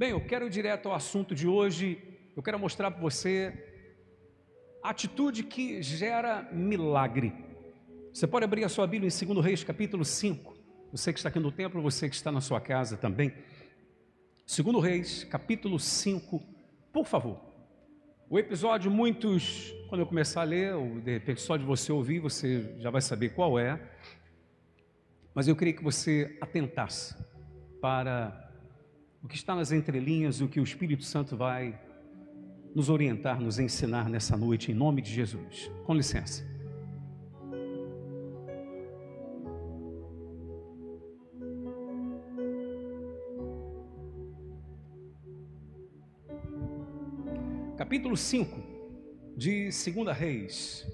[0.00, 2.02] Bem, eu quero ir direto ao assunto de hoje.
[2.34, 3.52] Eu quero mostrar para você
[4.82, 7.34] a atitude que gera milagre.
[8.10, 10.56] Você pode abrir a sua Bíblia em 2 Reis, capítulo 5.
[10.90, 13.34] Você que está aqui no templo, você que está na sua casa também.
[14.46, 16.40] 2 Reis, capítulo 5,
[16.90, 17.38] por favor.
[18.30, 22.20] O episódio, muitos, quando eu começar a ler, ou de repente só de você ouvir,
[22.20, 23.78] você já vai saber qual é.
[25.34, 27.14] Mas eu queria que você atentasse
[27.82, 28.49] para
[29.22, 31.78] o que está nas entrelinhas, o que o Espírito Santo vai
[32.74, 35.70] nos orientar, nos ensinar nessa noite, em nome de Jesus.
[35.84, 36.48] Com licença.
[47.76, 48.60] Capítulo 5
[49.36, 50.86] de 2 Reis.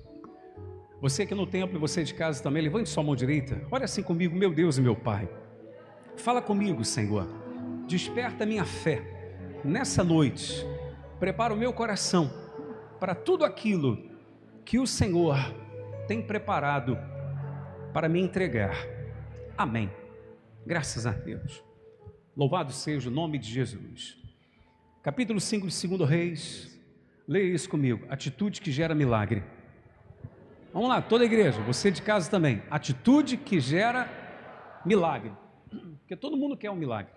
[1.00, 3.60] Você aqui no templo e você de casa também, levante sua mão direita.
[3.70, 5.28] Olha assim comigo, meu Deus e meu Pai.
[6.16, 7.45] Fala comigo, Senhor.
[7.86, 9.00] Desperta minha fé
[9.64, 10.66] nessa noite.
[11.20, 12.30] Prepara o meu coração
[12.98, 14.10] para tudo aquilo
[14.64, 15.36] que o Senhor
[16.08, 16.98] tem preparado
[17.92, 18.76] para me entregar.
[19.56, 19.90] Amém.
[20.66, 21.62] Graças a Deus.
[22.36, 24.18] Louvado seja o nome de Jesus.
[25.02, 26.80] Capítulo 5 de 2 Reis.
[27.26, 28.04] Leia isso comigo.
[28.08, 29.44] Atitude que gera milagre.
[30.72, 32.62] Vamos lá, toda a igreja, você de casa também.
[32.70, 34.10] Atitude que gera
[34.84, 35.32] milagre.
[36.00, 37.15] Porque todo mundo quer um milagre.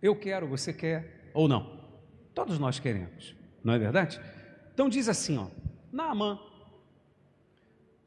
[0.00, 1.78] Eu quero, você quer ou não?
[2.34, 4.20] Todos nós queremos, não é verdade?
[4.72, 5.48] Então diz assim, ó,
[5.92, 6.38] Naamã,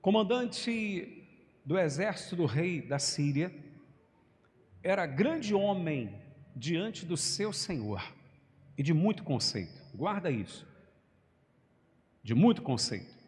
[0.02, 1.28] comandante
[1.66, 3.54] do exército do rei da Síria,
[4.84, 6.20] era grande homem
[6.56, 8.02] diante do seu senhor
[8.78, 9.82] e de muito conceito.
[9.94, 10.66] Guarda isso.
[12.24, 13.22] De muito conceito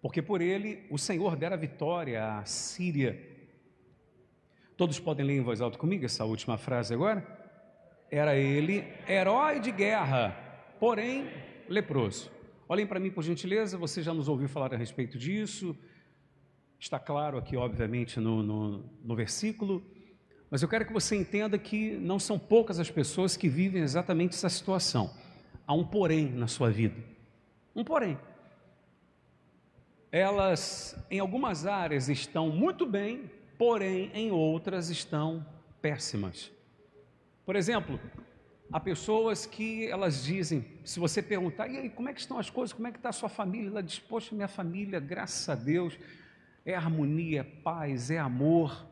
[0.00, 3.18] porque por ele o Senhor dera vitória à Síria.
[4.76, 7.37] Todos podem ler em voz alta comigo essa última frase agora?
[8.10, 10.36] Era ele herói de guerra,
[10.80, 11.28] porém
[11.68, 12.30] leproso.
[12.68, 15.76] Olhem para mim por gentileza, você já nos ouviu falar a respeito disso,
[16.78, 19.82] está claro aqui, obviamente, no, no, no versículo,
[20.50, 24.34] mas eu quero que você entenda que não são poucas as pessoas que vivem exatamente
[24.34, 25.10] essa situação.
[25.66, 26.96] Há um porém na sua vida.
[27.76, 28.18] Um porém
[30.10, 35.44] elas em algumas áreas estão muito bem, porém em outras estão
[35.80, 36.50] péssimas.
[37.48, 37.98] Por exemplo,
[38.70, 42.50] há pessoas que elas dizem, se você perguntar, e aí, como é que estão as
[42.50, 43.70] coisas, como é que está a sua família?
[43.70, 45.98] Ela diz, poxa, minha família, graças a Deus,
[46.62, 48.86] é harmonia, é paz, é amor,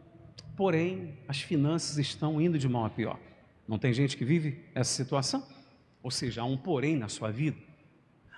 [0.57, 3.21] porém as finanças estão indo de mal a pior.
[3.69, 5.47] Não tem gente que vive essa situação?
[6.03, 7.59] Ou seja, há um porém na sua vida.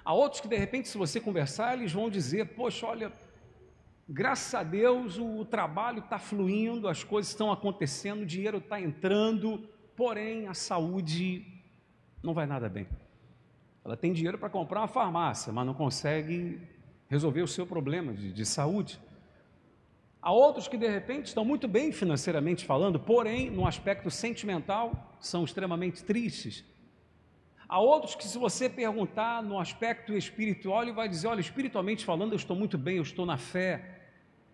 [0.04, 3.12] Há outros que, de repente, se você conversar, eles vão dizer: Poxa, olha,
[4.08, 9.77] graças a Deus o trabalho está fluindo, as coisas estão acontecendo, o dinheiro está entrando,
[9.98, 11.44] porém a saúde
[12.22, 12.86] não vai nada bem.
[13.84, 16.60] Ela tem dinheiro para comprar uma farmácia, mas não consegue
[17.09, 18.98] resolver o seu problema de, de saúde.
[20.22, 25.44] Há outros que de repente estão muito bem financeiramente falando, porém, no aspecto sentimental, são
[25.44, 26.64] extremamente tristes
[27.69, 32.32] Há outros que, se você perguntar no aspecto espiritual, ele vai dizer: olha, espiritualmente falando,
[32.32, 33.97] eu estou muito bem, eu estou na fé.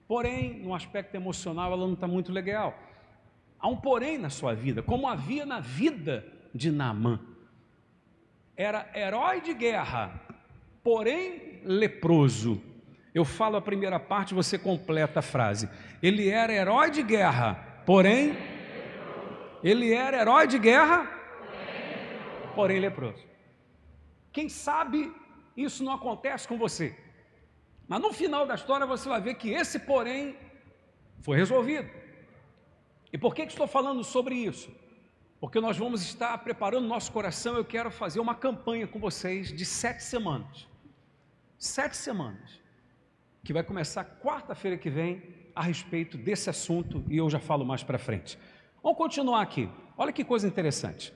[0.09, 2.77] Porém, no aspecto emocional, ela não está muito legal.
[3.65, 6.23] Há um porém na sua vida, como havia na vida
[6.55, 7.19] de Naamã.
[8.55, 10.21] Era herói de guerra,
[10.83, 12.61] porém leproso.
[13.15, 15.71] Eu falo a primeira parte, você completa a frase.
[16.03, 17.55] Ele era herói de guerra,
[17.87, 18.37] porém.
[19.63, 21.11] Ele era herói de guerra,
[22.55, 23.25] porém leproso.
[24.31, 25.11] Quem sabe
[25.57, 26.95] isso não acontece com você.
[27.89, 30.37] Mas no final da história você vai ver que esse porém
[31.23, 32.04] foi resolvido.
[33.15, 34.69] E por que, que estou falando sobre isso?
[35.39, 37.55] Porque nós vamos estar preparando nosso coração.
[37.55, 40.67] Eu quero fazer uma campanha com vocês de sete semanas.
[41.57, 42.61] Sete semanas.
[43.45, 45.23] Que vai começar quarta-feira que vem
[45.55, 48.37] a respeito desse assunto e eu já falo mais para frente.
[48.83, 49.71] Vamos continuar aqui.
[49.97, 51.15] Olha que coisa interessante.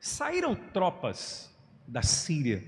[0.00, 1.54] Saíram tropas
[1.86, 2.64] da Síria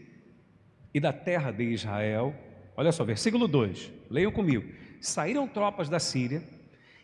[0.95, 2.33] e da terra de Israel.
[2.77, 4.73] Olha só, versículo 2, leiam comigo.
[5.01, 6.55] Saíram tropas da Síria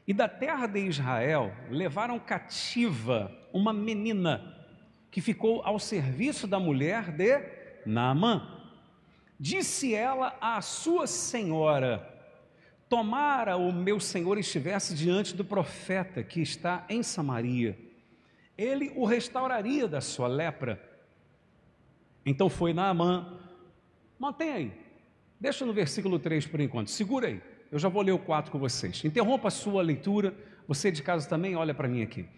[0.06, 4.56] e da terra de Israel levaram cativa uma menina
[5.10, 7.40] que ficou ao serviço da mulher de
[7.86, 8.60] Naamã.
[9.38, 12.08] Disse ela à sua senhora:
[12.88, 17.78] Tomara o meu senhor estivesse diante do profeta que está em Samaria.
[18.56, 20.80] Ele o restauraria da sua lepra.
[22.24, 23.40] Então foi Naamã,
[24.18, 24.72] mantém aí,
[25.40, 28.58] deixa no versículo 3 por enquanto, segura aí, eu já vou ler o 4 com
[28.58, 29.02] vocês.
[29.02, 30.34] Interrompa a sua leitura,
[30.68, 32.28] você de casa também olha para mim aqui.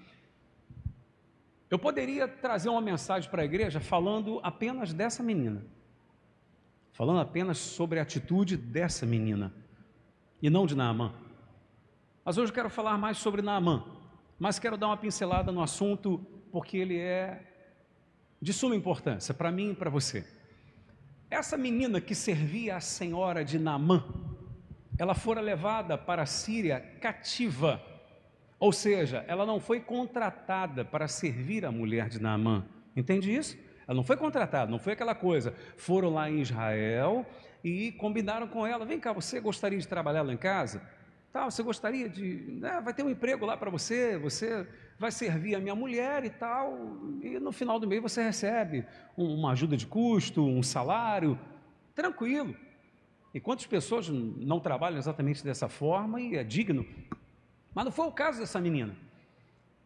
[1.69, 5.61] Eu poderia trazer uma mensagem para a igreja falando apenas dessa menina,
[6.93, 9.53] falando apenas sobre a atitude dessa menina,
[10.41, 11.13] e não de Naamã.
[12.25, 13.85] Mas hoje eu quero falar mais sobre Naamã,
[14.39, 17.43] mas quero dar uma pincelada no assunto porque ele é
[18.41, 20.25] de suma importância para mim e para você.
[21.29, 24.05] Essa menina que servia a senhora de Naamã,
[24.99, 27.83] ela fora levada para a Síria cativa,
[28.59, 32.65] ou seja, ela não foi contratada para servir a mulher de Naamã.
[32.97, 33.59] Entende isso?
[33.87, 35.53] Ela não foi contratada, não foi aquela coisa.
[35.77, 37.27] Foram lá em Israel
[37.63, 40.81] e combinaram com ela: vem cá, você gostaria de trabalhar lá em casa?
[41.33, 42.45] Tá, você gostaria de.
[42.61, 44.67] Né, vai ter um emprego lá para você, você
[44.99, 46.79] vai servir a minha mulher e tal,
[47.21, 48.87] e no final do mês você recebe
[49.17, 51.39] uma ajuda de custo, um salário,
[51.95, 52.55] tranquilo.
[53.35, 56.87] E quantas pessoas não trabalham exatamente dessa forma e é digno?
[57.75, 58.95] Mas não foi o caso dessa menina.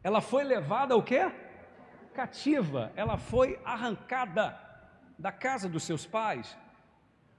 [0.03, 1.33] Ela foi levada ao quê?
[2.13, 2.93] Cativa.
[2.95, 4.61] Ela foi arrancada
[5.19, 6.59] da casa dos seus pais.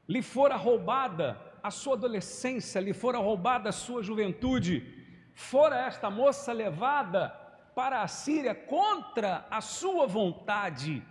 [0.07, 5.05] Lhe fora roubada a sua adolescência, lhe fora roubada a sua juventude.
[5.35, 7.29] Fora esta moça levada
[7.75, 11.03] para a Síria contra a sua vontade.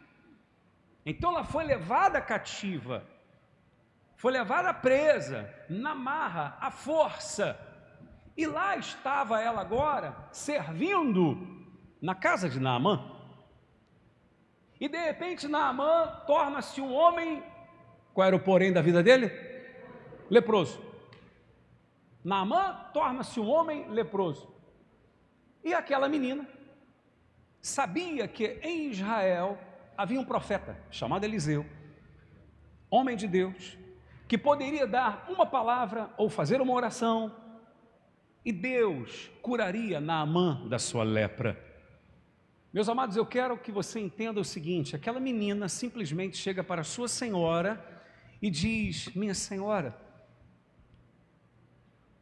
[1.07, 3.07] Então ela foi levada cativa,
[4.19, 7.57] foi levada presa, na marra, à força.
[8.37, 11.39] E lá estava ela agora, servindo
[12.03, 13.13] na casa de Naamã.
[14.81, 17.45] E de repente Naamã torna-se um homem.
[18.13, 19.31] Qual era o porém da vida dele?
[20.29, 20.83] Leproso.
[22.25, 24.53] Naamã torna-se um homem leproso.
[25.63, 26.45] E aquela menina
[27.63, 29.57] sabia que em Israel
[29.97, 31.65] havia um profeta chamado Eliseu,
[32.91, 33.78] homem de Deus,
[34.29, 37.35] que poderia dar uma palavra ou fazer uma oração,
[38.45, 41.59] e Deus curaria Naamã da sua lepra.
[42.73, 47.09] Meus amados, eu quero que você entenda o seguinte: aquela menina simplesmente chega para sua
[47.09, 47.85] senhora
[48.41, 49.99] e diz: Minha senhora,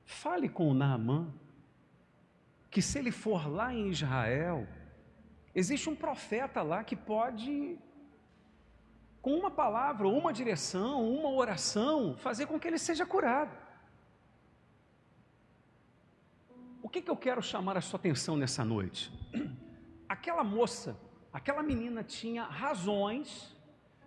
[0.04, 1.28] fale com Naamã,
[2.70, 4.66] que se ele for lá em Israel,
[5.56, 7.78] Existe um profeta lá que pode,
[9.26, 13.50] com uma palavra, uma direção, uma oração, fazer com que ele seja curado.
[16.80, 19.12] O que, que eu quero chamar a sua atenção nessa noite?
[20.08, 20.96] Aquela moça,
[21.32, 23.52] aquela menina tinha razões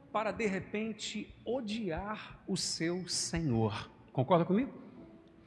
[0.10, 3.92] para de repente odiar o seu Senhor.
[4.14, 4.72] Concorda comigo?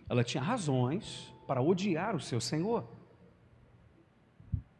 [0.06, 2.86] Ela tinha razões para odiar o seu Senhor.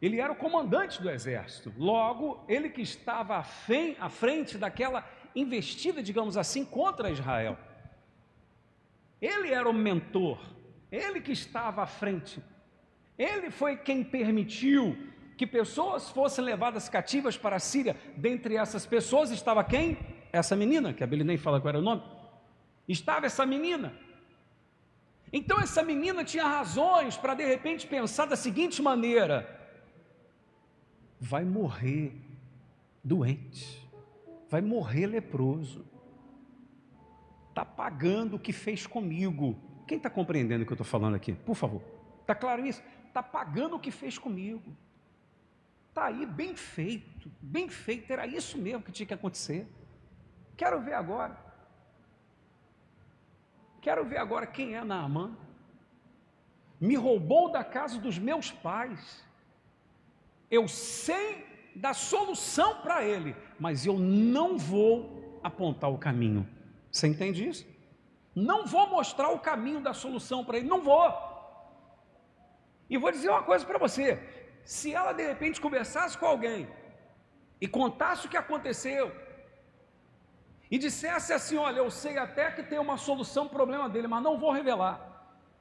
[0.03, 1.71] Ele era o comandante do exército.
[1.77, 7.57] Logo, ele que estava à frente daquela investida, digamos assim, contra Israel.
[9.21, 10.39] Ele era o mentor,
[10.91, 12.43] ele que estava à frente.
[13.17, 14.97] Ele foi quem permitiu
[15.37, 17.95] que pessoas fossem levadas cativas para a Síria.
[18.17, 19.97] Dentre essas pessoas estava quem?
[20.33, 22.03] Essa menina, que a Beli nem fala qual era o nome.
[22.89, 23.93] Estava essa menina.
[25.31, 29.62] Então essa menina tinha razões para de repente pensar da seguinte maneira:
[31.23, 32.11] vai morrer
[33.01, 33.89] doente,
[34.49, 35.85] vai morrer leproso.
[37.47, 39.57] Está pagando o que fez comigo.
[39.87, 41.31] Quem está compreendendo o que eu estou falando aqui?
[41.31, 41.81] Por favor.
[42.19, 42.83] Está claro isso?
[43.07, 44.75] Está pagando o que fez comigo.
[45.87, 48.11] Está aí bem feito, bem feito.
[48.11, 49.65] Era isso mesmo que tinha que acontecer.
[50.57, 51.37] Quero ver agora.
[53.79, 55.37] Quero ver agora quem é Naamã.
[56.81, 59.23] Me roubou da casa dos meus pais
[60.53, 61.27] eu sei
[61.75, 66.47] da solução para ele, mas eu não vou apontar o caminho.
[66.91, 67.65] Você entende isso?
[68.35, 71.11] Não vou mostrar o caminho da solução para ele, não vou.
[72.87, 74.07] E vou dizer uma coisa para você:
[74.63, 76.67] se ela de repente conversasse com alguém
[77.59, 79.11] e contasse o que aconteceu,
[80.69, 84.07] e dissesse assim: Olha, eu sei até que tem uma solução para o problema dele,
[84.07, 84.95] mas não vou revelar.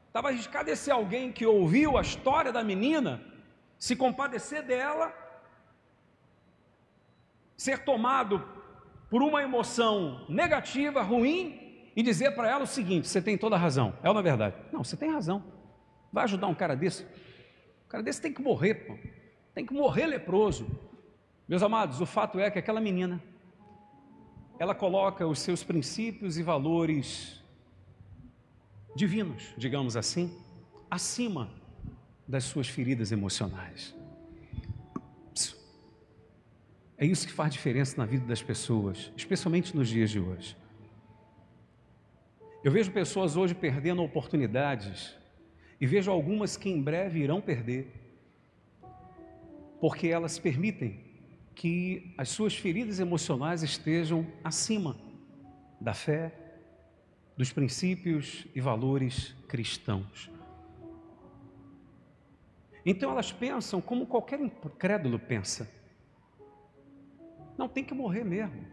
[0.09, 3.32] Estava arriscado esse alguém que ouviu a história da menina
[3.83, 5.13] se compadecer dela,
[7.57, 8.41] ser tomado
[9.11, 13.59] por uma emoção negativa, ruim, e dizer para ela o seguinte: você tem toda a
[13.59, 13.93] razão.
[14.01, 14.55] É não é verdade?
[14.71, 15.43] Não, você tem razão.
[16.13, 17.03] Vai ajudar um cara desse?
[17.85, 18.97] O cara desse tem que morrer, pô.
[19.53, 20.65] Tem que morrer leproso.
[21.49, 23.21] Meus amados, o fato é que aquela menina,
[24.61, 27.43] ela coloca os seus princípios e valores
[28.95, 30.41] divinos, digamos assim,
[30.89, 31.62] acima
[32.27, 33.95] das suas feridas emocionais.
[37.03, 40.57] É isso que faz diferença na vida das pessoas, especialmente nos dias de hoje.
[42.63, 45.17] Eu vejo pessoas hoje perdendo oportunidades
[45.81, 47.93] e vejo algumas que em breve irão perder,
[49.81, 51.01] porque elas permitem
[51.57, 54.97] que as suas feridas emocionais estejam acima
[55.81, 56.33] da fé,
[57.37, 60.32] dos princípios e valores cristãos.
[62.85, 65.71] Então elas pensam como qualquer incrédulo pensa.
[67.57, 68.67] Não tem que morrer mesmo.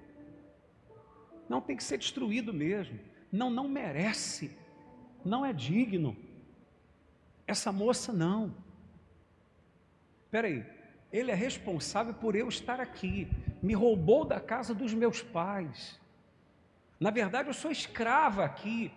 [1.47, 2.99] Não tem que ser destruído mesmo.
[3.31, 4.57] Não, não merece.
[5.23, 6.15] Não é digno.
[7.45, 8.53] Essa moça não.
[10.25, 10.65] Espera aí.
[11.11, 13.27] Ele é responsável por eu estar aqui.
[13.61, 15.99] Me roubou da casa dos meus pais.
[16.99, 18.91] Na verdade, eu sou escrava aqui.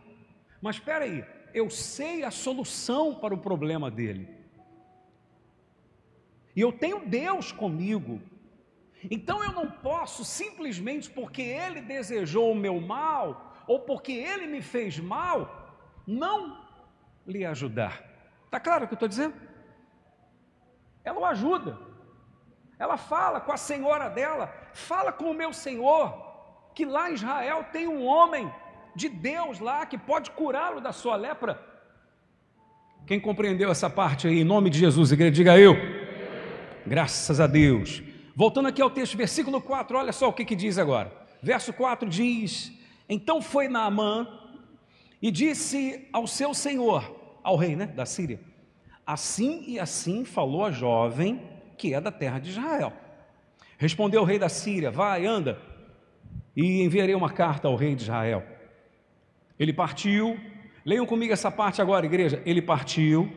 [0.61, 1.25] Mas espera aí.
[1.53, 4.42] Eu sei a solução para o problema dele.
[6.55, 8.21] E eu tenho Deus comigo.
[9.11, 14.61] Então eu não posso simplesmente porque ele desejou o meu mal ou porque ele me
[14.61, 15.75] fez mal,
[16.07, 16.65] não
[17.27, 18.03] lhe ajudar.
[18.45, 19.35] Está claro o que eu estou dizendo?
[21.05, 21.79] Ela o ajuda.
[22.79, 26.21] Ela fala com a senhora dela, fala com o meu senhor,
[26.75, 28.53] que lá em Israel tem um homem
[28.95, 31.61] de Deus lá que pode curá-lo da sua lepra.
[33.07, 36.02] Quem compreendeu essa parte aí, em nome de Jesus, igreja, diga eu.
[36.87, 38.03] Graças a Deus.
[38.35, 41.13] Voltando aqui ao texto, versículo 4, olha só o que, que diz agora.
[41.41, 42.73] Verso 4 diz:
[43.09, 44.27] Então foi Naamã
[45.21, 48.41] e disse ao seu senhor, ao rei né, da Síria:
[49.07, 51.41] Assim e assim falou a jovem
[51.79, 52.93] que é da terra de Israel.
[53.79, 55.61] Respondeu o rei da Síria: Vai, anda,
[56.57, 58.43] e enviarei uma carta ao rei de Israel.
[59.57, 60.37] Ele partiu,
[60.85, 62.43] leiam comigo essa parte agora, igreja.
[62.45, 63.31] Ele partiu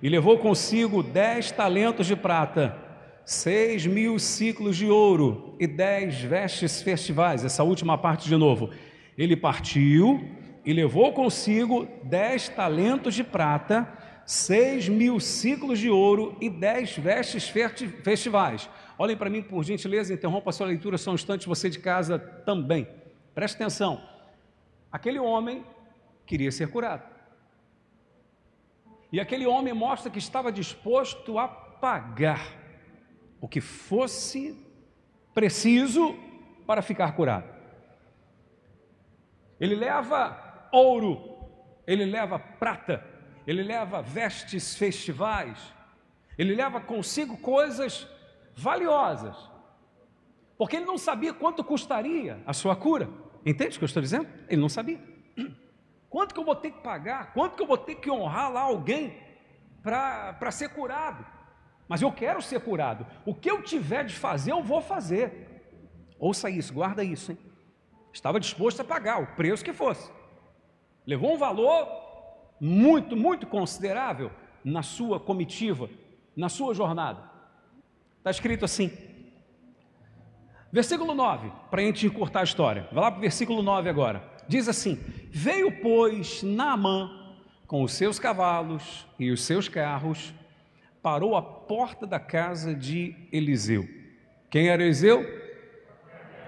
[0.00, 2.85] e levou consigo dez talentos de prata
[3.26, 7.44] seis mil ciclos de ouro e dez vestes festivais.
[7.44, 8.70] Essa última parte de novo.
[9.18, 10.30] Ele partiu
[10.64, 13.92] e levou consigo dez talentos de prata,
[14.24, 18.70] seis mil ciclos de ouro e dez vestes festivais.
[18.96, 22.20] Olhem para mim, por gentileza, interrompa a sua leitura só um instante, você de casa
[22.20, 22.86] também.
[23.34, 24.00] Preste atenção.
[24.90, 25.64] Aquele homem
[26.24, 27.02] queria ser curado.
[29.10, 32.65] E aquele homem mostra que estava disposto a pagar
[33.40, 34.56] o que fosse
[35.34, 36.16] preciso
[36.66, 37.54] para ficar curado.
[39.60, 41.36] Ele leva ouro,
[41.86, 43.04] ele leva prata,
[43.46, 45.58] ele leva vestes festivais,
[46.36, 48.06] ele leva consigo coisas
[48.54, 49.36] valiosas,
[50.58, 53.08] porque ele não sabia quanto custaria a sua cura.
[53.44, 54.28] Entende o que eu estou dizendo?
[54.48, 55.00] Ele não sabia.
[56.10, 57.32] Quanto que eu vou ter que pagar?
[57.32, 59.22] Quanto que eu vou ter que honrar lá alguém
[59.82, 61.24] para ser curado?
[61.88, 63.06] Mas eu quero ser curado.
[63.24, 65.64] O que eu tiver de fazer, eu vou fazer.
[66.18, 67.38] Ouça isso, guarda isso, hein?
[68.12, 70.10] Estava disposto a pagar o preço que fosse.
[71.06, 71.86] Levou um valor
[72.60, 74.30] muito, muito considerável
[74.64, 75.88] na sua comitiva,
[76.34, 77.22] na sua jornada.
[78.18, 78.90] Está escrito assim.
[80.72, 82.88] Versículo 9, para a gente encurtar a história.
[82.90, 84.22] Vai lá para o versículo 9 agora.
[84.48, 84.96] Diz assim:
[85.30, 87.26] Veio, pois, Naamã
[87.66, 90.32] com os seus cavalos e os seus carros
[91.06, 93.88] parou à porta da casa de Eliseu.
[94.50, 95.24] Quem era Eliseu?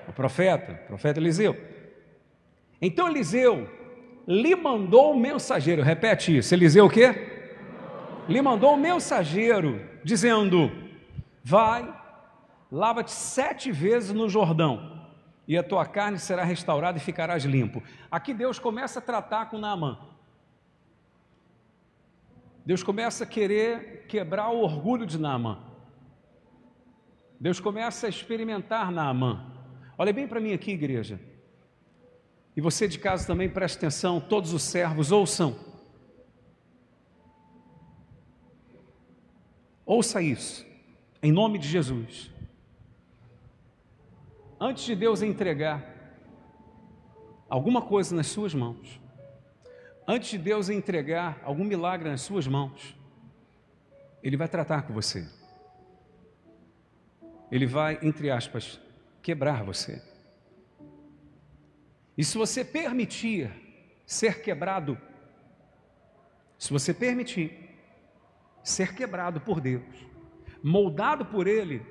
[0.09, 1.57] O profeta, o profeta Eliseu.
[2.83, 3.71] Então Eliseu
[4.27, 7.15] lhe mandou um mensageiro, repete isso, Eliseu o quê?
[8.29, 10.73] Lhe mandou um mensageiro, dizendo:
[11.45, 11.89] Vai,
[12.69, 15.07] lava-te sete vezes no Jordão,
[15.47, 17.81] e a tua carne será restaurada e ficarás limpo.
[18.11, 20.01] Aqui Deus começa a tratar com Naamã.
[22.69, 25.59] Deus começa a querer quebrar o orgulho de Naamã.
[27.41, 29.43] Deus começa a experimentar Naamã.
[29.97, 31.19] Olha bem para mim aqui, igreja.
[32.55, 35.59] E você de casa também preste atenção, todos os servos ouçam.
[39.87, 40.67] Ouça isso,
[41.23, 42.31] em nome de Jesus.
[44.61, 45.83] Antes de Deus entregar
[47.49, 49.01] alguma coisa nas suas mãos,
[50.09, 52.97] antes de Deus entregar algum milagre nas suas mãos,
[54.23, 55.29] Ele vai tratar com você.
[57.53, 58.81] Ele vai, entre aspas,
[59.23, 60.03] quebrar você.
[62.17, 63.51] E se você permitir
[64.07, 64.99] ser quebrado,
[66.59, 67.53] se você permitir
[68.63, 69.85] ser quebrado por Deus,
[70.63, 71.83] moldado por Ele,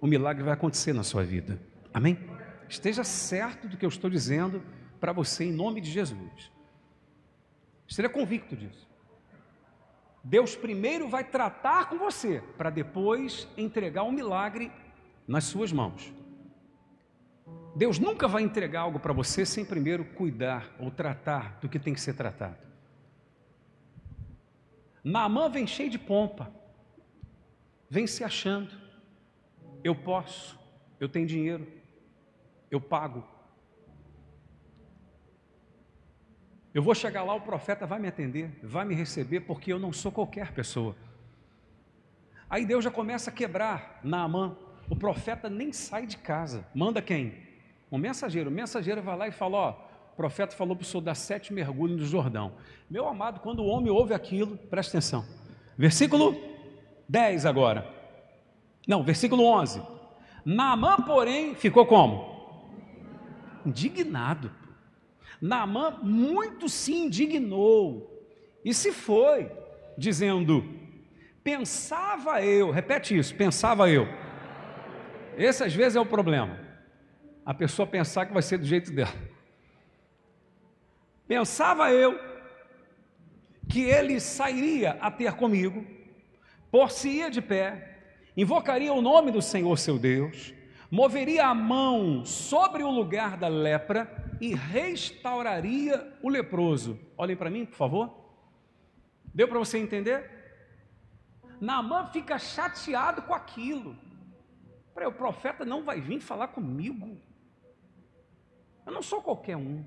[0.00, 1.60] o milagre vai acontecer na sua vida.
[1.92, 2.18] Amém?
[2.68, 4.62] Esteja certo do que eu estou dizendo
[5.00, 6.54] para você em nome de Jesus.
[7.86, 8.88] Esteja convicto disso.
[10.22, 14.72] Deus primeiro vai tratar com você, para depois entregar um milagre
[15.28, 16.12] nas suas mãos.
[17.76, 21.92] Deus nunca vai entregar algo para você sem primeiro cuidar ou tratar do que tem
[21.92, 22.56] que ser tratado.
[25.02, 26.50] Naamã vem cheio de pompa,
[27.90, 28.70] vem se achando,
[29.82, 30.58] eu posso,
[30.98, 31.66] eu tenho dinheiro,
[32.70, 33.33] eu pago.
[36.74, 39.92] Eu vou chegar lá, o profeta vai me atender, vai me receber, porque eu não
[39.92, 40.96] sou qualquer pessoa.
[42.50, 44.56] Aí Deus já começa a quebrar Naamã.
[44.90, 46.66] O profeta nem sai de casa.
[46.74, 47.34] Manda quem?
[47.90, 48.50] Um mensageiro.
[48.50, 49.70] O mensageiro vai lá e fala: Ó,
[50.12, 52.54] o profeta falou para o senhor dar sete mergulhos no Jordão.
[52.90, 55.24] Meu amado, quando o homem ouve aquilo, presta atenção.
[55.78, 56.36] Versículo
[57.08, 57.88] 10 agora.
[58.86, 59.80] Não, versículo 11.
[60.44, 62.34] Naamã, porém, ficou como?
[63.64, 64.50] Indignado.
[65.40, 68.10] Naamã muito se indignou
[68.64, 69.50] e se foi,
[69.96, 70.64] dizendo:
[71.42, 74.08] Pensava eu, repete isso, pensava eu.
[75.36, 76.58] Esse às vezes é o problema.
[77.44, 79.12] A pessoa pensar que vai ser do jeito dela.
[81.28, 82.18] Pensava eu
[83.68, 85.84] que ele sairia a ter comigo,
[86.70, 87.98] por-se-ia de pé,
[88.36, 90.54] invocaria o nome do Senhor seu Deus,
[90.94, 94.08] moveria a mão sobre o lugar da lepra
[94.40, 97.00] e restauraria o leproso.
[97.18, 98.14] Olhem para mim, por favor.
[99.34, 100.30] Deu para você entender?
[101.60, 103.96] Naamã fica chateado com aquilo.
[104.94, 107.20] Peraí, o profeta não vai vir falar comigo.
[108.86, 109.84] Eu não sou qualquer um.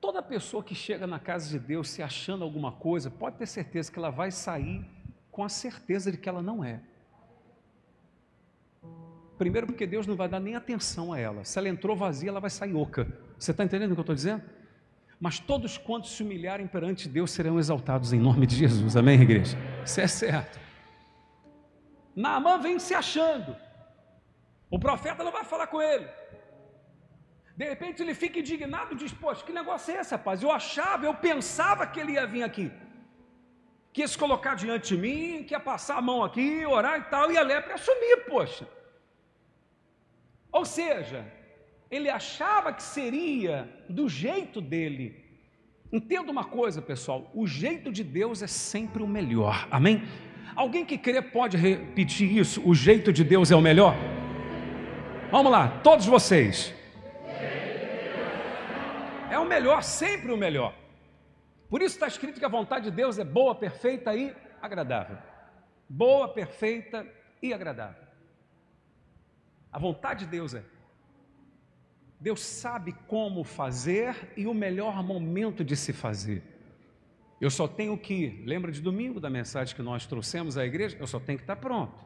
[0.00, 3.92] Toda pessoa que chega na casa de Deus se achando alguma coisa, pode ter certeza
[3.92, 4.86] que ela vai sair
[5.30, 6.80] com a certeza de que ela não é.
[9.38, 11.44] Primeiro, porque Deus não vai dar nem atenção a ela.
[11.44, 13.06] Se ela entrou vazia, ela vai sair oca.
[13.38, 14.42] Você está entendendo o que eu estou dizendo?
[15.20, 18.96] Mas todos quantos se humilharem perante Deus serão exaltados em nome de Jesus.
[18.96, 19.56] Amém, igreja?
[19.84, 20.58] Isso é certo.
[22.14, 23.56] Naamã vem se achando.
[24.70, 26.06] O profeta não vai falar com ele.
[27.56, 30.42] De repente ele fica indignado e diz: Poxa, que negócio é esse, rapaz?
[30.42, 32.70] Eu achava, eu pensava que ele ia vir aqui,
[33.92, 37.04] que ia se colocar diante de mim, que ia passar a mão aqui, orar e
[37.04, 38.66] tal, e a lepra ia sumir, poxa.
[40.52, 41.24] Ou seja,
[41.90, 45.24] ele achava que seria do jeito dele.
[45.92, 50.02] Entenda uma coisa, pessoal: o jeito de Deus é sempre o melhor, amém?
[50.54, 52.66] Alguém que crê pode repetir isso?
[52.66, 53.94] O jeito de Deus é o melhor?
[55.30, 56.74] Vamos lá, todos vocês.
[59.30, 60.72] É o melhor, sempre o melhor.
[61.68, 65.18] Por isso está escrito que a vontade de Deus é boa, perfeita e agradável.
[65.88, 67.06] Boa, perfeita
[67.42, 68.05] e agradável.
[69.76, 70.64] A vontade de Deus é.
[72.18, 76.42] Deus sabe como fazer e o melhor momento de se fazer.
[77.38, 80.96] Eu só tenho que, lembra de domingo da mensagem que nós trouxemos à igreja?
[80.98, 82.02] Eu só tenho que estar pronto.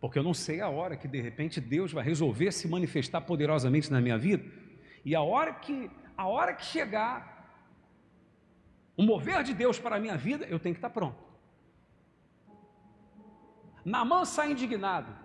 [0.00, 3.88] Porque eu não sei a hora que de repente Deus vai resolver se manifestar poderosamente
[3.88, 4.44] na minha vida.
[5.04, 7.62] E a hora que a hora que chegar
[8.96, 11.22] o mover de Deus para a minha vida, eu tenho que estar pronto.
[13.84, 15.19] Namã sai indignado.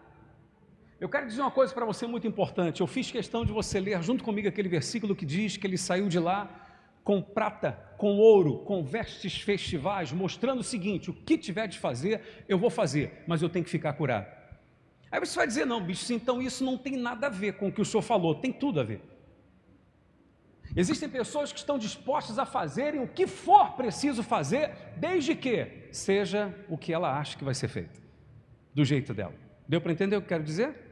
[0.99, 2.79] Eu quero dizer uma coisa para você muito importante.
[2.79, 6.07] Eu fiz questão de você ler junto comigo aquele versículo que diz que ele saiu
[6.07, 6.65] de lá
[7.03, 12.45] com prata, com ouro, com vestes festivais, mostrando o seguinte: o que tiver de fazer,
[12.47, 14.27] eu vou fazer, mas eu tenho que ficar curado.
[15.11, 17.71] Aí você vai dizer: não, bicho, então isso não tem nada a ver com o
[17.71, 19.01] que o senhor falou, tem tudo a ver.
[20.75, 26.53] Existem pessoas que estão dispostas a fazerem o que for preciso fazer, desde que seja
[26.67, 28.01] o que ela acha que vai ser feito,
[28.73, 29.33] do jeito dela.
[29.67, 30.84] Deu para entender o que eu quero dizer?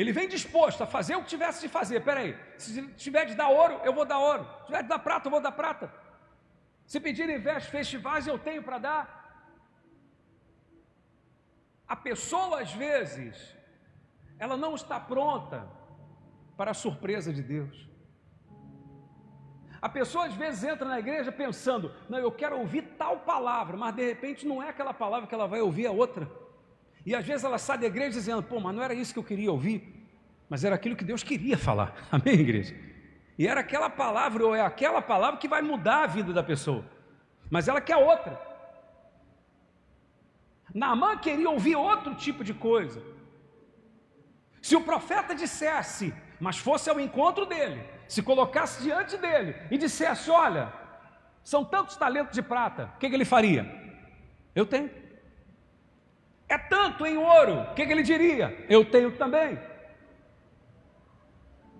[0.00, 1.98] Ele vem disposto a fazer o que tivesse de fazer.
[2.00, 4.44] Peraí, se tiver de dar ouro, eu vou dar ouro.
[4.60, 5.92] Se tiver de dar prata, eu vou dar prata.
[6.86, 7.38] Se pedirem
[7.78, 9.02] festivais, eu tenho para dar.
[11.86, 13.54] A pessoa, às vezes,
[14.38, 15.68] ela não está pronta
[16.56, 17.76] para a surpresa de Deus.
[19.82, 23.94] A pessoa às vezes entra na igreja pensando, não, eu quero ouvir tal palavra, mas
[23.94, 26.26] de repente não é aquela palavra que ela vai ouvir, é outra.
[27.10, 29.24] E às vezes ela sai da igreja dizendo, pô, mas não era isso que eu
[29.24, 29.82] queria ouvir,
[30.48, 31.92] mas era aquilo que Deus queria falar.
[32.08, 32.72] Amém, igreja?
[33.36, 36.84] E era aquela palavra, ou é aquela palavra que vai mudar a vida da pessoa.
[37.50, 38.40] Mas ela quer outra.
[40.72, 43.02] Naamã queria ouvir outro tipo de coisa.
[44.62, 50.30] Se o profeta dissesse, mas fosse ao encontro dele, se colocasse diante dele e dissesse:
[50.30, 50.72] Olha,
[51.42, 53.66] são tantos talentos de prata, o que, que ele faria?
[54.54, 55.09] Eu tenho.
[56.50, 57.60] É tanto em ouro.
[57.60, 58.66] O que, que ele diria?
[58.68, 59.56] Eu tenho também.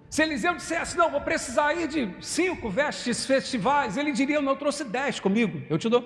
[0.09, 4.57] Se Eliseu dissesse, não, vou precisar aí de cinco vestes festivais, ele diria, não, eu
[4.57, 6.03] trouxe dez comigo, eu te dou.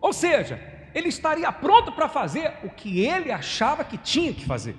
[0.00, 0.58] Ou seja,
[0.94, 4.76] ele estaria pronto para fazer o que ele achava que tinha que fazer.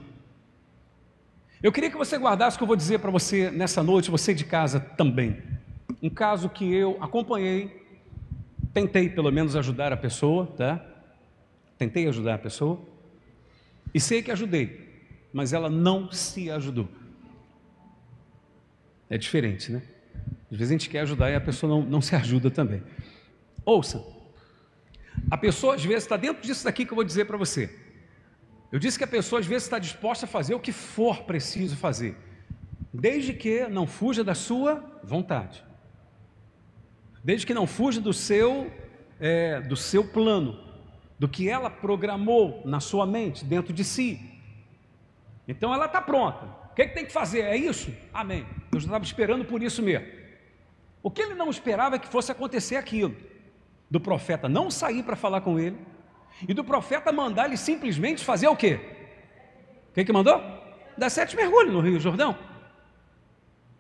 [1.62, 4.34] Eu queria que você guardasse o que eu vou dizer para você nessa noite, você
[4.34, 5.42] de casa também.
[6.02, 7.84] Um caso que eu acompanhei,
[8.74, 10.91] tentei pelo menos ajudar a pessoa, tá?
[11.82, 12.80] Tentei ajudar a pessoa
[13.92, 15.02] e sei que ajudei,
[15.34, 16.88] mas ela não se ajudou.
[19.10, 19.82] É diferente, né?
[20.52, 22.84] Às vezes a gente quer ajudar e a pessoa não, não se ajuda também.
[23.66, 24.06] Ouça,
[25.32, 27.76] a pessoa às vezes está dentro disso daqui que eu vou dizer para você.
[28.72, 31.76] Eu disse que a pessoa às vezes está disposta a fazer o que for preciso
[31.76, 32.16] fazer,
[32.94, 35.64] desde que não fuja da sua vontade,
[37.24, 38.72] desde que não fuja do seu,
[39.20, 40.71] é, do seu plano,
[41.22, 44.20] do que ela programou na sua mente, dentro de si.
[45.48, 46.46] Então ela está pronta.
[46.72, 47.42] O que, é que tem que fazer?
[47.42, 47.94] É isso?
[48.12, 48.44] Amém.
[48.74, 50.08] Eu já estava esperando por isso mesmo.
[51.04, 53.16] O que ele não esperava é que fosse acontecer aquilo,
[53.88, 55.78] do profeta não sair para falar com ele,
[56.50, 58.80] e do profeta mandar ele simplesmente fazer o quê?
[59.92, 60.42] O que, que mandou?
[60.98, 62.36] Dar sete mergulhos no Rio Jordão.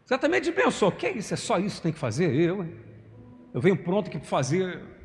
[0.05, 1.33] Exatamente pensou, que isso?
[1.33, 2.35] É só isso que tem que fazer?
[2.35, 2.67] Eu,
[3.51, 5.00] eu venho pronto aqui para fazer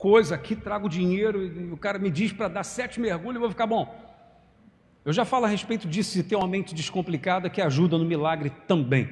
[0.00, 3.50] coisa aqui, trago dinheiro, e o cara me diz para dar sete mergulhos, eu vou
[3.50, 3.94] ficar bom.
[5.04, 8.48] Eu já falo a respeito disso, de ter uma mente descomplicada que ajuda no milagre
[8.66, 9.10] também.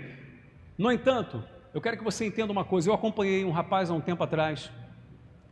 [0.78, 2.88] No entanto, eu quero que você entenda uma coisa.
[2.88, 4.72] Eu acompanhei um rapaz há um tempo atrás,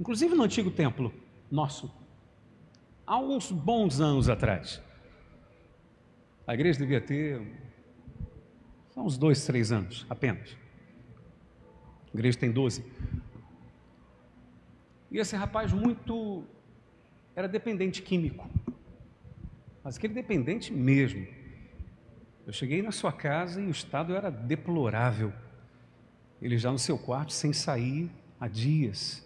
[0.01, 1.13] inclusive no antigo templo,
[1.51, 1.93] nosso,
[3.07, 4.83] há uns bons anos atrás.
[6.47, 7.43] A igreja devia ter
[8.97, 10.57] uns dois, três anos apenas.
[12.07, 12.83] A igreja tem doze.
[15.11, 16.45] E esse rapaz muito
[17.35, 18.49] era dependente químico,
[19.85, 21.27] mas aquele dependente mesmo.
[22.47, 25.33] Eu cheguei na sua casa e o estado era deplorável.
[26.41, 29.25] Ele já no seu quarto sem sair há dias,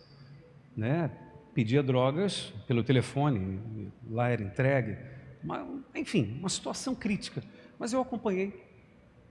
[0.77, 1.11] né?
[1.55, 4.97] pedia drogas pelo telefone, lá era entregue.
[5.43, 7.43] Uma, enfim, uma situação crítica.
[7.79, 8.66] Mas eu acompanhei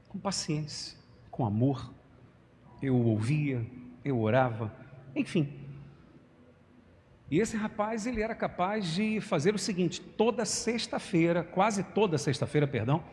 [0.08, 0.98] com paciência,
[1.30, 1.94] com amor.
[2.82, 3.66] Eu ouvia,
[4.04, 4.74] eu orava,
[5.16, 5.69] enfim.
[7.32, 12.68] E esse rapaz, ele era capaz de fazer o seguinte: toda sexta-feira, quase toda sexta-feira,
[12.68, 13.04] perdão,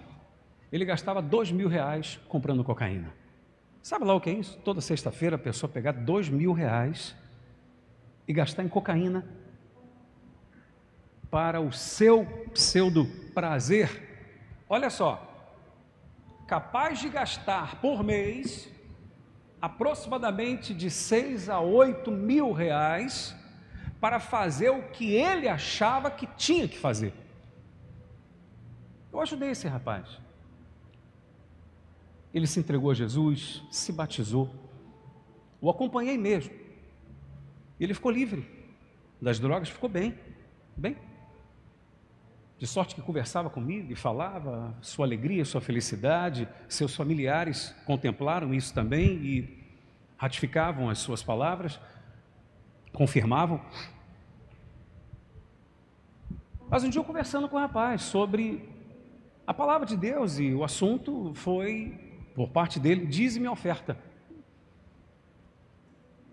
[0.73, 3.13] ele gastava dois mil reais comprando cocaína.
[3.83, 4.59] Sabe lá o que é isso?
[4.65, 7.15] Toda sexta-feira a pessoa pegar dois mil reais
[8.27, 9.25] e gastar em cocaína
[11.31, 14.05] para o seu pseudo prazer.
[14.69, 15.53] Olha só,
[16.47, 18.69] capaz de gastar por mês
[19.61, 23.35] aproximadamente de 6 a 8 mil reais
[24.01, 27.13] para fazer o que ele achava que tinha que fazer.
[29.13, 30.07] Eu ajudei esse rapaz.
[32.35, 34.55] Ele se entregou a Jesus, se batizou,
[35.61, 36.53] o acompanhei mesmo.
[37.81, 38.47] Ele ficou livre
[39.21, 40.15] das drogas, ficou bem,
[40.77, 40.97] bem.
[42.59, 46.49] De sorte que conversava comigo e falava sua alegria, sua felicidade.
[46.69, 49.67] Seus familiares contemplaram isso também e
[50.17, 51.79] ratificavam as suas palavras,
[52.97, 53.61] confirmavam.
[56.71, 58.67] Mas um dia eu conversando com o rapaz sobre
[59.47, 61.95] a palavra de Deus e o assunto foi,
[62.35, 63.99] por parte dele, diz-me oferta.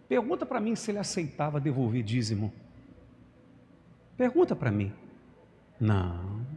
[0.07, 2.53] Pergunta para mim se ele aceitava devolver dízimo.
[4.15, 4.93] Pergunta para mim.
[5.77, 6.47] Não.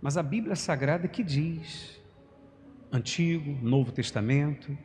[0.00, 2.00] Mas a Bíblia Sagrada que diz,
[2.90, 4.76] Antigo, Novo Testamento,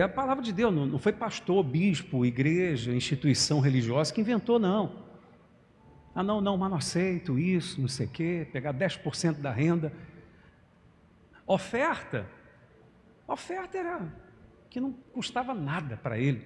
[0.00, 5.04] é a palavra de Deus, não foi pastor, bispo, igreja, instituição religiosa que inventou, não.
[6.14, 9.92] Ah, não, não, mas não aceito isso, não sei o quê, pegar 10% da renda.
[11.46, 12.26] Oferta
[13.26, 14.12] oferta era
[14.70, 16.40] que não custava nada para ele,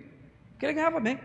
[0.51, 1.19] porque ele ganhava bem.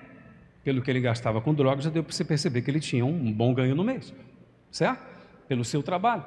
[0.63, 3.31] Pelo que ele gastava com drogas, já deu para você perceber que ele tinha um
[3.31, 4.13] bom ganho no mês,
[4.71, 5.03] certo?
[5.47, 6.25] Pelo seu trabalho.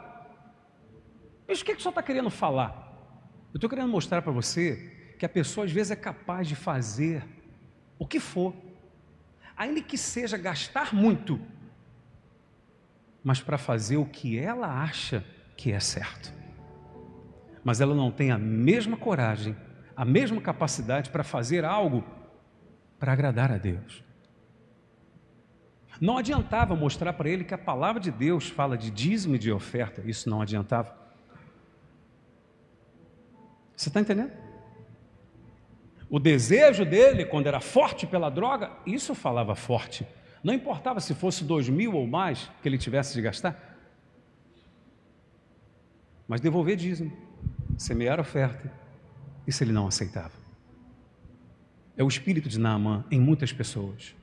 [1.48, 2.85] Mas o que, é que o senhor está querendo falar?
[3.52, 7.24] Eu estou querendo mostrar para você que a pessoa às vezes é capaz de fazer
[7.98, 8.55] o que for,
[9.57, 11.40] ainda que seja gastar muito,
[13.24, 15.24] mas para fazer o que ela acha
[15.57, 16.37] que é certo
[17.66, 19.57] mas ela não tem a mesma coragem,
[19.96, 22.05] a mesma capacidade para fazer algo
[22.96, 24.05] para agradar a Deus.
[26.00, 29.50] Não adiantava mostrar para ele que a palavra de Deus fala de dízimo e de
[29.50, 30.96] oferta, isso não adiantava.
[33.76, 34.31] Você está entendendo?
[36.09, 40.07] O desejo dele, quando era forte pela droga, isso falava forte.
[40.42, 43.77] Não importava se fosse dois mil ou mais que ele tivesse de gastar,
[46.29, 47.27] mas devolver dízimo
[47.79, 48.73] semear oferta,
[49.49, 50.33] se ele não aceitava.
[51.97, 54.14] É o espírito de Naamã em muitas pessoas.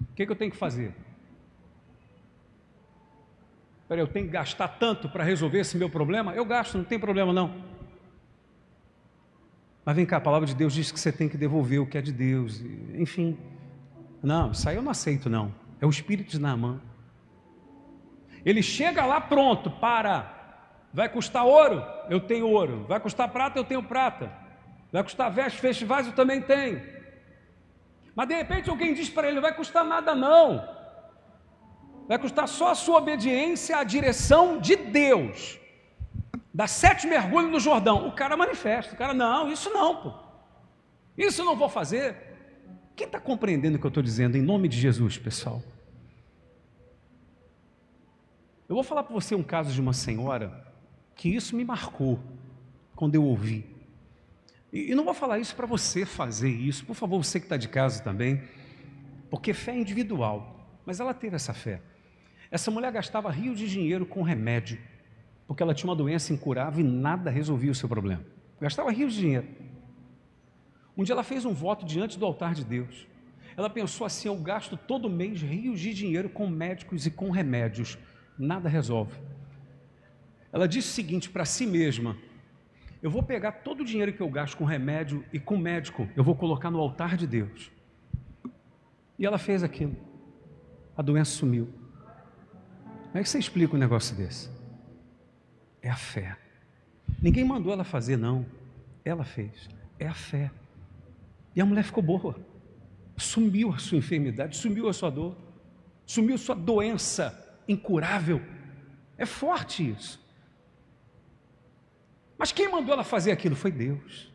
[0.00, 0.94] O que, é que eu tenho que fazer?
[3.88, 6.34] Peraí, eu tenho que gastar tanto para resolver esse meu problema?
[6.34, 7.54] Eu gasto, não tem problema não.
[9.86, 11.96] Mas vem cá, a palavra de Deus diz que você tem que devolver o que
[11.96, 12.60] é de Deus.
[12.94, 13.38] Enfim,
[14.20, 15.54] Não, isso aí eu não aceito, não.
[15.80, 16.80] É o espírito de Naamã.
[18.44, 20.32] Ele chega lá pronto para.
[20.92, 21.84] Vai custar ouro?
[22.10, 22.84] Eu tenho ouro.
[22.88, 23.60] Vai custar prata?
[23.60, 24.32] Eu tenho prata.
[24.90, 26.08] Vai custar vestes, festivais?
[26.08, 26.82] Eu também tenho.
[28.16, 30.66] Mas de repente alguém diz para ele: vai custar nada, não.
[32.08, 35.60] Vai custar só a sua obediência à direção de Deus.
[36.56, 38.08] Dá sete mergulhos no Jordão.
[38.08, 38.94] O cara manifesta.
[38.94, 40.14] O cara, não, isso não, pô.
[41.14, 42.16] Isso eu não vou fazer.
[42.96, 45.62] Quem está compreendendo o que eu estou dizendo em nome de Jesus, pessoal?
[48.66, 50.66] Eu vou falar para você um caso de uma senhora
[51.14, 52.18] que isso me marcou
[52.94, 53.66] quando eu ouvi.
[54.72, 57.68] E não vou falar isso para você fazer isso, por favor, você que está de
[57.68, 58.42] casa também,
[59.30, 61.82] porque fé é individual, mas ela teve essa fé.
[62.50, 64.78] Essa mulher gastava rio de dinheiro com remédio,
[65.46, 68.24] porque ela tinha uma doença incurável e nada resolvia o seu problema.
[68.60, 69.46] Gastava rios de dinheiro.
[70.96, 73.06] Um dia ela fez um voto diante do altar de Deus.
[73.56, 77.98] Ela pensou assim: eu gasto todo mês rios de dinheiro com médicos e com remédios,
[78.38, 79.18] nada resolve.
[80.52, 82.16] Ela disse o seguinte para si mesma:
[83.02, 86.24] eu vou pegar todo o dinheiro que eu gasto com remédio e com médico, eu
[86.24, 87.70] vou colocar no altar de Deus.
[89.18, 89.96] E ela fez aquilo.
[90.96, 91.68] A doença sumiu.
[93.06, 94.55] Como é que você explica um negócio desse?
[95.86, 96.36] É a fé.
[97.22, 98.44] Ninguém mandou ela fazer, não.
[99.04, 99.68] Ela fez.
[100.00, 100.50] É a fé.
[101.54, 102.36] E a mulher ficou boa.
[103.16, 105.36] Sumiu a sua enfermidade, sumiu a sua dor,
[106.04, 108.42] sumiu a sua doença incurável.
[109.16, 110.20] É forte isso.
[112.36, 114.28] Mas quem mandou ela fazer aquilo foi Deus.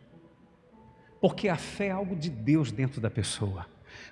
[1.19, 3.67] Porque a fé é algo de Deus dentro da pessoa.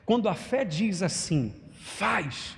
[0.06, 2.58] Quando a fé diz assim, faz,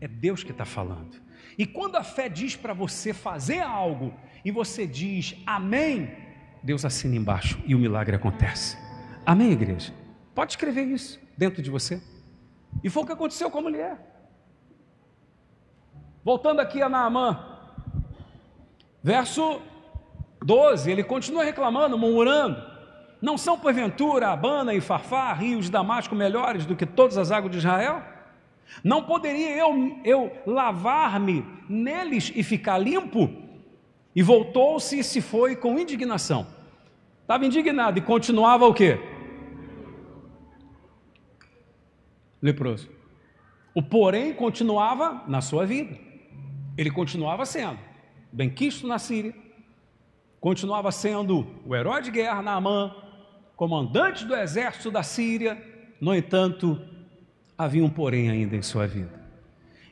[0.00, 1.24] é Deus que está falando.
[1.58, 4.12] E quando a fé diz para você fazer algo
[4.44, 6.10] e você diz amém,
[6.62, 8.76] Deus assina embaixo e o milagre acontece.
[9.24, 9.92] Amém, igreja?
[10.34, 12.02] Pode escrever isso dentro de você.
[12.84, 13.98] E foi o que aconteceu com a mulher.
[16.22, 17.38] Voltando aqui a Naamã,
[19.02, 19.62] verso
[20.42, 22.60] 12, ele continua reclamando, murmurando.
[23.22, 27.52] Não são, porventura, Abana e Farfá, rios de Damasco, melhores do que todas as águas
[27.52, 28.02] de Israel?
[28.82, 33.30] Não poderia eu, eu lavar-me neles e ficar limpo?
[34.14, 36.46] E voltou-se e se foi com indignação.
[37.22, 38.98] Estava indignado e continuava o quê?
[42.40, 42.88] Leproso.
[43.74, 45.98] O porém continuava na sua vida.
[46.76, 47.78] Ele continuava sendo
[48.32, 49.34] benquisto na Síria,
[50.38, 52.94] continuava sendo o herói de guerra Naamã,
[53.56, 55.56] comandante do exército da Síria,
[55.98, 56.78] no entanto,
[57.56, 59.24] havia um porém ainda em sua vida.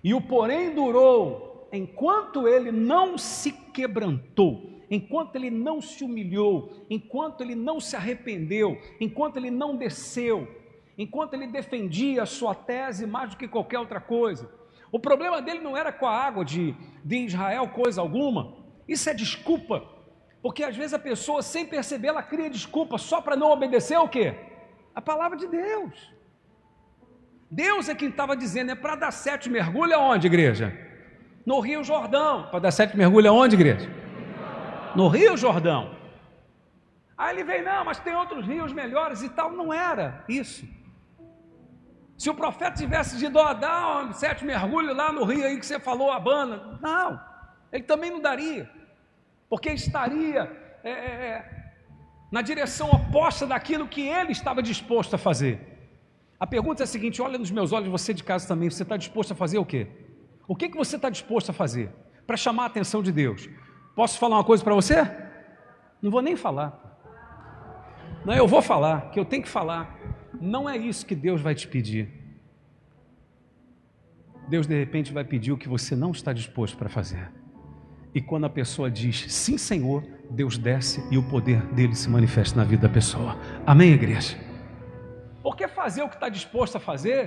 [0.02, 7.40] E o porém durou enquanto ele não se quebrantou, enquanto ele não se humilhou, enquanto
[7.40, 10.46] ele não se arrependeu, enquanto ele não desceu,
[10.96, 14.48] enquanto ele defendia a sua tese mais do que qualquer outra coisa.
[14.92, 16.74] O problema dele não era com a água de,
[17.04, 18.54] de Israel, coisa alguma.
[18.86, 19.82] Isso é desculpa.
[20.40, 24.08] Porque às vezes a pessoa, sem perceber, ela cria desculpa só para não obedecer o
[24.08, 24.36] quê?
[24.94, 26.13] A palavra de Deus.
[27.54, 30.76] Deus é quem estava dizendo, é para dar sete mergulho aonde, igreja?
[31.46, 32.48] No Rio Jordão.
[32.50, 33.88] Para dar sete mergulho aonde, igreja?
[34.96, 35.94] No Rio Jordão.
[37.16, 39.52] Aí ele veio, não, mas tem outros rios melhores e tal.
[39.52, 40.66] Não era isso.
[42.18, 45.66] Se o profeta tivesse dito, ó, dá um sete mergulhos lá no rio aí que
[45.66, 47.20] você falou, Abana, não,
[47.72, 48.70] ele também não daria,
[49.48, 50.50] porque estaria
[50.82, 51.72] é, é, é,
[52.32, 55.73] na direção oposta daquilo que ele estava disposto a fazer.
[56.38, 58.96] A pergunta é a seguinte: olha nos meus olhos, você de casa também, você está
[58.96, 59.86] disposto a fazer o quê?
[60.46, 61.90] O que, que você está disposto a fazer
[62.26, 63.48] para chamar a atenção de Deus?
[63.94, 64.96] Posso falar uma coisa para você?
[66.02, 66.80] Não vou nem falar.
[68.24, 69.98] Não, eu vou falar, que eu tenho que falar.
[70.40, 72.08] Não é isso que Deus vai te pedir.
[74.48, 77.30] Deus de repente vai pedir o que você não está disposto para fazer.
[78.14, 82.56] E quando a pessoa diz sim, Senhor, Deus desce e o poder dele se manifesta
[82.56, 83.38] na vida da pessoa.
[83.66, 84.43] Amém, igreja?
[85.84, 87.22] Fazer o que está disposto a fazer?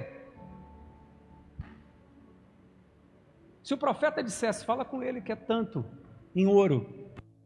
[3.62, 5.86] Se o profeta dissesse, fala com ele que é tanto
[6.36, 6.78] em ouro,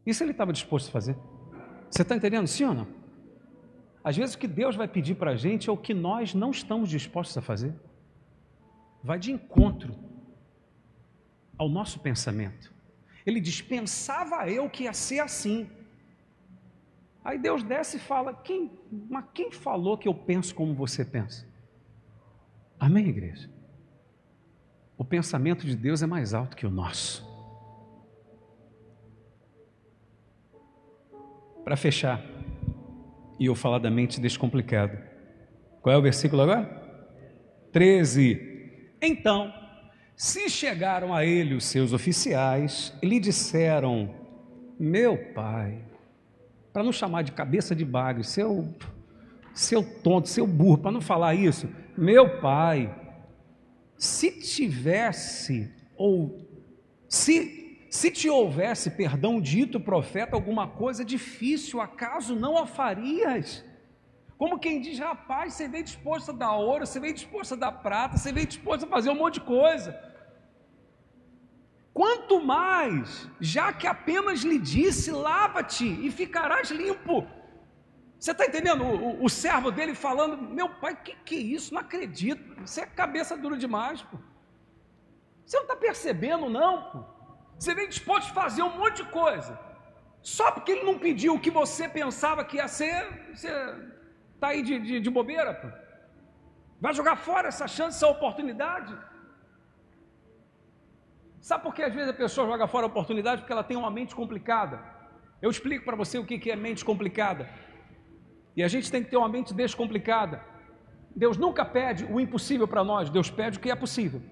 [0.06, 1.14] isso ele estava disposto a fazer?
[1.90, 2.46] Você está entendendo?
[2.46, 2.88] Sim ou não?
[4.02, 6.50] Às vezes o que Deus vai pedir para a gente é o que nós não
[6.50, 7.74] estamos dispostos a fazer.
[9.02, 9.94] Vai de encontro
[11.58, 12.72] ao nosso pensamento.
[13.26, 15.68] Ele dispensava eu que ia ser assim.
[17.24, 18.70] Aí Deus desce e fala: quem,
[19.08, 21.46] mas quem falou que eu penso como você pensa?
[22.78, 23.48] Amém, igreja?
[24.98, 27.30] O pensamento de Deus é mais alto que o nosso.
[31.64, 32.20] Para fechar,
[33.38, 35.10] e eu falar da mente descomplicada.
[35.80, 36.80] Qual é o versículo agora?
[37.72, 38.94] 13.
[39.00, 39.52] Então,
[40.14, 44.14] se chegaram a ele os seus oficiais, lhe disseram:
[44.78, 45.84] Meu pai,
[46.72, 48.74] para não chamar de cabeça de bagre, seu,
[49.52, 52.94] seu tonto, seu burro, para não falar isso, meu pai,
[53.96, 56.38] se tivesse ou
[57.08, 57.60] se
[57.92, 63.62] se te houvesse perdão dito profeta alguma coisa difícil, acaso não a farias?
[64.38, 67.70] Como quem diz, rapaz, você veio disposto a dar ouro, você veio disposto a dar
[67.70, 69.94] prata, você veio disposto a fazer um monte de coisa.
[71.92, 77.26] Quanto mais, já que apenas lhe disse, lava-te e ficarás limpo.
[78.18, 78.84] Você está entendendo?
[78.84, 81.74] O, o, o, servo dele falando, meu pai, que que é isso?
[81.74, 82.60] Não acredito.
[82.64, 84.16] Você é cabeça dura demais, pô.
[85.44, 87.04] Você não está percebendo, não, pô.
[87.58, 89.58] Você vem disposto a fazer um monte de coisa.
[90.22, 93.50] Só porque ele não pediu o que você pensava que ia ser, você
[94.34, 95.68] está aí de, de, de bobeira, pô.
[96.80, 98.96] Vai jogar fora essa chance, essa oportunidade.
[101.48, 103.40] Sabe por que às vezes a pessoa joga fora a oportunidade?
[103.40, 104.80] Porque ela tem uma mente complicada.
[105.44, 107.50] Eu explico para você o que é mente complicada.
[108.56, 110.40] E a gente tem que ter uma mente descomplicada.
[111.16, 114.22] Deus nunca pede o impossível para nós, Deus pede o que é possível.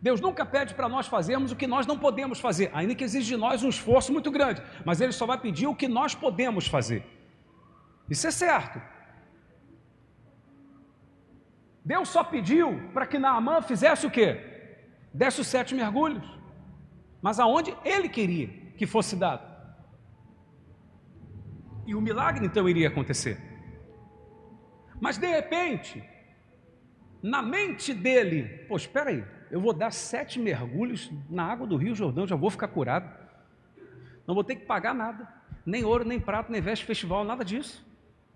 [0.00, 3.34] Deus nunca pede para nós fazermos o que nós não podemos fazer, ainda que exige
[3.34, 6.68] de nós um esforço muito grande, mas Ele só vai pedir o que nós podemos
[6.68, 7.04] fazer.
[8.08, 8.80] Isso é certo.
[11.84, 14.28] Deus só pediu para que Naamã fizesse o quê?
[15.12, 16.35] Desse os sete mergulhos
[17.20, 19.56] mas aonde ele queria que fosse dado.
[21.86, 23.40] E o milagre então iria acontecer.
[25.00, 26.02] Mas de repente,
[27.22, 31.94] na mente dele, pô, espera aí, eu vou dar sete mergulhos na água do Rio
[31.94, 33.08] Jordão, já vou ficar curado.
[34.26, 35.28] Não vou ter que pagar nada,
[35.64, 37.86] nem ouro, nem prato, nem veste festival, nada disso.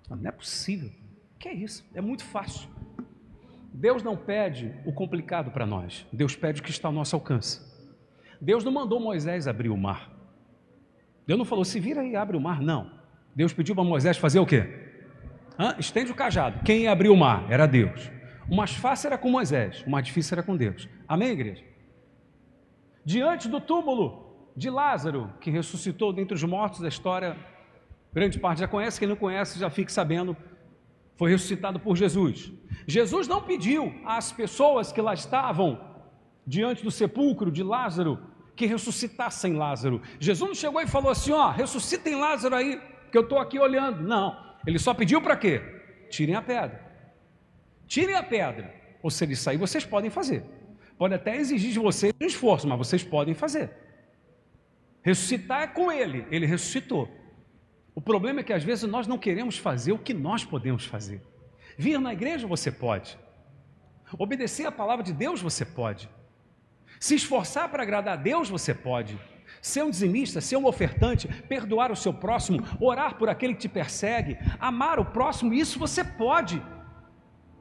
[0.09, 0.91] Não é possível.
[1.39, 1.89] Que é isso?
[1.95, 2.69] É muito fácil.
[3.73, 7.70] Deus não pede o complicado para nós, Deus pede o que está ao nosso alcance.
[8.41, 10.11] Deus não mandou Moisés abrir o mar.
[11.27, 12.91] Deus não falou, se vira e abre o mar, não.
[13.35, 14.69] Deus pediu para Moisés fazer o quê?
[15.59, 15.77] Hã?
[15.79, 16.65] Estende o cajado.
[16.65, 17.45] Quem abriu o mar?
[17.51, 18.11] Era Deus.
[18.49, 20.89] O mais fácil era com Moisés, o mais difícil era com Deus.
[21.07, 21.63] Amém, igreja?
[23.05, 27.37] Diante do túmulo de Lázaro, que ressuscitou dentre os mortos, a história,
[28.13, 30.37] grande parte já conhece, quem não conhece já fique sabendo,
[31.17, 32.53] foi ressuscitado por Jesus.
[32.87, 35.79] Jesus não pediu às pessoas que lá estavam
[36.47, 38.19] diante do sepulcro de Lázaro
[38.61, 40.03] que ressuscitassem Lázaro.
[40.19, 42.79] Jesus não chegou e falou assim: ó, ressuscitem Lázaro aí,
[43.11, 44.03] que eu estou aqui olhando.
[44.03, 45.63] Não, ele só pediu para quê?
[46.11, 46.79] Tirem a pedra.
[47.87, 48.75] Tirem a pedra.
[49.03, 50.45] Ou se ele sair, vocês podem fazer.
[50.99, 53.71] Pode até exigir de vocês um esforço, mas vocês podem fazer.
[55.01, 57.09] Ressuscitar é com ele, ele ressuscitou.
[57.95, 61.23] O problema é que às vezes nós não queremos fazer o que nós podemos fazer.
[61.79, 63.19] Vir na igreja você pode.
[64.19, 66.11] Obedecer a palavra de Deus você pode.
[67.01, 69.19] Se esforçar para agradar a Deus, você pode.
[69.63, 73.69] Ser um dizimista, ser um ofertante, perdoar o seu próximo, orar por aquele que te
[73.71, 76.63] persegue, amar o próximo, isso você pode.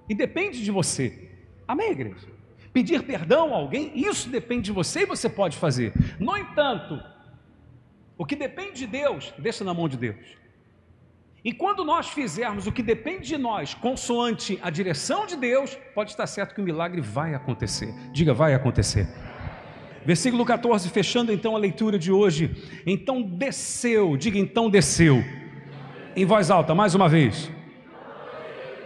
[0.10, 1.32] E depende de você.
[1.66, 2.28] Amém, igreja?
[2.74, 5.94] Pedir perdão a alguém, isso depende de você e você pode fazer.
[6.20, 7.02] No entanto,
[8.18, 10.38] o que depende de Deus, deixa na mão de Deus.
[11.44, 16.12] E quando nós fizermos o que depende de nós, consoante a direção de Deus, pode
[16.12, 17.94] estar certo que o milagre vai acontecer.
[18.12, 19.08] Diga, vai acontecer.
[20.10, 22.50] Versículo 14, fechando então a leitura de hoje.
[22.84, 25.24] Então desceu, diga então desceu.
[26.16, 27.52] Em voz alta, mais uma vez.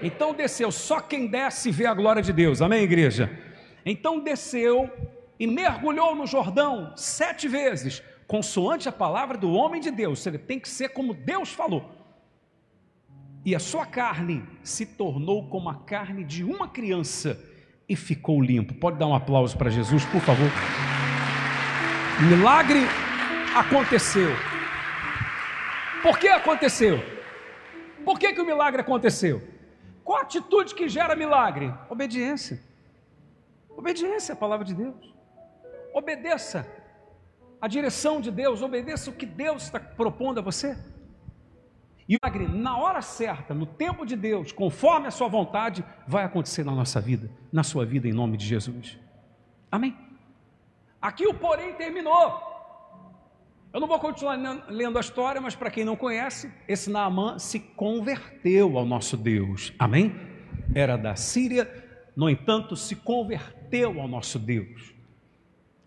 [0.01, 2.61] Então desceu, só quem desce vê a glória de Deus.
[2.61, 3.31] Amém, igreja?
[3.85, 4.91] Então desceu
[5.39, 10.25] e mergulhou no Jordão sete vezes, consoante a palavra do homem de Deus.
[10.27, 11.89] Ele tem que ser como Deus falou
[13.45, 17.39] e a sua carne se tornou como a carne de uma criança
[17.87, 18.73] e ficou limpo.
[18.73, 20.51] Pode dar um aplauso para Jesus, por favor.
[22.21, 22.81] Milagre
[23.55, 24.29] aconteceu.
[26.03, 26.99] Por que aconteceu?
[28.05, 29.41] Por que, que o milagre aconteceu?
[30.03, 31.73] Qual a atitude que gera milagre?
[31.89, 32.61] Obediência.
[33.75, 35.13] Obediência à palavra de Deus.
[35.93, 36.67] Obedeça
[37.59, 40.77] a direção de Deus, obedeça o que Deus está propondo a você.
[42.07, 46.25] E o milagre, na hora certa, no tempo de Deus, conforme a sua vontade, vai
[46.25, 48.99] acontecer na nossa vida, na sua vida, em nome de Jesus.
[49.71, 49.97] Amém?
[51.03, 52.41] Aqui o porém terminou.
[53.73, 54.37] Eu não vou continuar
[54.69, 59.73] lendo a história, mas para quem não conhece, esse Naamã se converteu ao nosso Deus.
[59.77, 60.15] Amém?
[60.73, 61.69] Era da Síria,
[62.15, 64.93] no entanto, se converteu ao nosso Deus.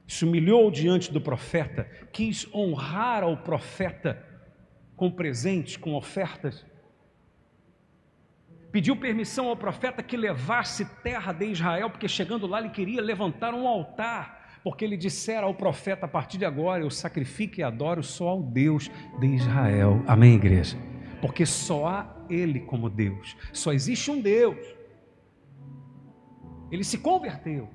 [0.07, 4.23] Se humilhou diante do profeta, quis honrar ao profeta
[4.97, 6.63] com presentes, com ofertas.
[8.71, 13.55] pediu permissão ao profeta que levasse terra de Israel, porque chegando lá ele queria levantar
[13.55, 14.36] um altar,
[14.67, 18.43] porque ele dissera ao profeta: a partir de agora eu sacrifico e adoro só ao
[18.43, 18.91] Deus
[19.21, 20.03] de Israel.
[20.09, 20.77] Amém, igreja?
[21.21, 24.59] Porque só há Ele como Deus, só existe um Deus.
[26.69, 27.69] Ele se converteu.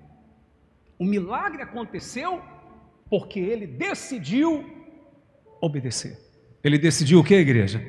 [0.99, 2.41] O milagre aconteceu
[3.09, 4.65] porque ele decidiu
[5.61, 6.19] obedecer.
[6.61, 7.81] Ele decidiu o que, igreja?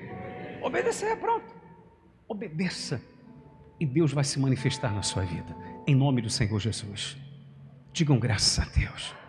[0.62, 1.52] Obedecer, pronto.
[2.28, 3.02] Obedeça.
[3.80, 5.56] E Deus vai se manifestar na sua vida.
[5.88, 7.20] Em nome do Senhor Jesus.
[7.92, 9.21] Digam graças a Deus.